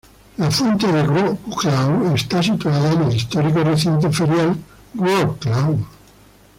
[0.39, 4.57] La Fuente de Wrocław está situada en el histórico recinto ferial
[4.95, 5.75] Wrocław.